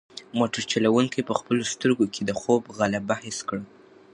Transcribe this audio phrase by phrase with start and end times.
[0.37, 3.63] موټر چلونکی په خپلو سترګو کې د خوب غلبه حس کړه.